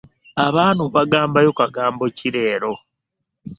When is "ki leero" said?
2.17-2.73